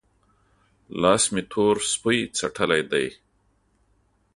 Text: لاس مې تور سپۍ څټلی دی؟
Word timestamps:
لاس 1.01 1.23
مې 1.33 1.41
تور 1.51 1.75
سپۍ 1.91 2.19
څټلی 2.37 2.81
دی؟ 2.91 3.07